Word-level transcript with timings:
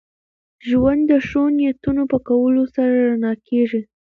ژوند 0.67 1.01
د 1.11 1.13
ښو 1.27 1.43
نیتونو 1.57 2.03
په 2.11 2.17
کولو 2.27 2.63
سره 2.75 2.93
رڼا 3.09 3.31
کېږي. 3.47 3.81